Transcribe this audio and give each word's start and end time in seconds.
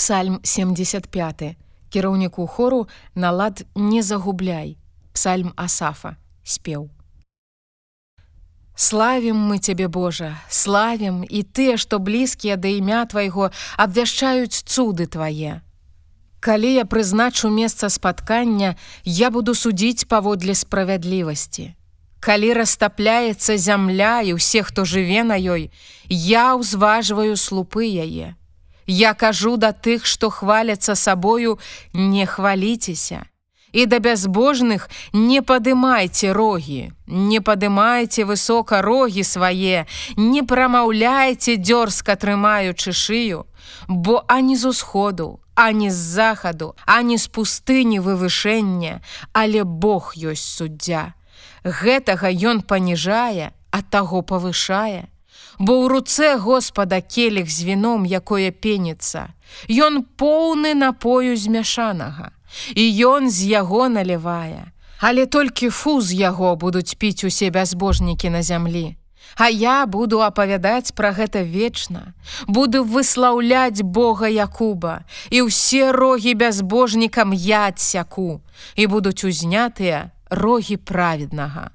Псальм 0.00 0.40
75. 0.42 1.56
Кіраўніку 1.88 2.46
хору 2.46 2.88
на 3.14 3.30
лад 3.30 3.66
не 3.74 4.02
загубляй. 4.02 4.78
Псальм 5.12 5.52
Асафа. 5.56 6.16
Спеў. 6.42 6.88
Славім 8.74 9.36
мы 9.36 9.58
цябе 9.58 9.88
Божа, 9.88 10.40
славім 10.48 11.20
і 11.28 11.42
тыя, 11.42 11.76
што 11.76 11.98
блізкія 11.98 12.56
да 12.56 12.72
імя 12.72 13.04
твайго 13.12 13.50
абвяшчаюць 13.76 14.64
цуды 14.64 15.04
твае. 15.04 15.60
Калі 16.40 16.72
я 16.72 16.88
прызначу 16.88 17.52
месца 17.52 17.92
спаткання, 17.92 18.80
я 19.04 19.30
буду 19.30 19.54
судзіць 19.54 20.08
паводле 20.08 20.54
справядлівасці. 20.54 21.76
Калі 22.24 22.52
растапляецца 22.56 23.60
зямля 23.60 24.24
і 24.24 24.40
ўсе, 24.40 24.64
хто 24.64 24.88
жыве 24.88 25.28
на 25.28 25.36
ёй, 25.36 25.68
я 26.08 26.56
ўзважваю 26.56 27.36
слупы 27.36 27.84
яе. 27.84 28.39
Я 28.90 29.14
кажу 29.14 29.56
да 29.56 29.70
тых, 29.70 30.04
што 30.04 30.30
хваляцца 30.30 30.96
сабою, 30.96 31.58
не 31.94 32.26
хваліцеся. 32.26 33.22
І 33.72 33.86
да 33.86 34.00
бязбожных 34.02 34.90
не 35.12 35.42
падымайце 35.46 36.32
рогі, 36.34 36.90
не 37.06 37.38
падымайце 37.38 38.26
высока 38.26 38.82
рогі 38.82 39.22
свае, 39.22 39.86
не 40.16 40.42
прамаўляйце 40.42 41.54
дзёрзка 41.54 42.18
трымаючы 42.18 42.90
шыю, 42.90 43.46
бо 43.86 44.24
ані 44.26 44.56
з 44.56 44.74
усходу, 44.74 45.38
ані 45.54 45.90
з 45.90 45.94
захаду, 46.18 46.74
ані 46.82 47.14
з 47.14 47.30
пустыні 47.30 48.02
вывышэння, 48.02 49.06
але 49.32 49.62
Бог 49.62 50.18
ёсць 50.18 50.50
суддзя. 50.58 51.14
Гэтага 51.62 52.26
ён 52.26 52.66
паніжае, 52.66 53.54
а 53.70 53.82
таго 53.86 54.26
павышае 54.26 55.06
бо 55.58 55.76
ў 55.82 55.88
руцэ 55.92 56.28
Господа 56.40 57.00
келіх 57.00 57.50
з 57.50 57.64
віном, 57.68 58.06
якое 58.08 58.50
пеніцца. 58.50 59.34
Ён 59.68 60.04
поўны 60.16 60.74
напою 60.74 61.36
змяшанага, 61.36 62.32
і 62.74 62.84
ён 63.06 63.30
з 63.30 63.50
яго 63.50 63.88
налівае. 63.88 64.72
Але 65.00 65.26
толькі 65.26 65.70
фуз 65.70 66.12
яго 66.12 66.56
будуць 66.56 66.94
піць 66.94 67.24
усе 67.24 67.50
бязбожнікі 67.50 68.30
на 68.30 68.42
зямлі. 68.42 68.96
А 69.36 69.48
я 69.48 69.86
буду 69.86 70.20
апавядаць 70.20 70.92
пра 70.92 71.12
гэта 71.16 71.42
вечна, 71.44 72.12
буду 72.46 72.84
выслаўляць 72.84 73.82
Бога 73.82 74.28
Якуба, 74.28 75.04
і 75.30 75.46
ўсе 75.48 75.92
рогі 75.92 76.34
бязбожнікам 76.34 77.32
я 77.32 77.70
адсяку, 77.70 78.40
і 78.76 78.86
будуць 78.86 79.24
узнятыя 79.24 80.10
рогі 80.30 80.76
праведнага. 80.76 81.70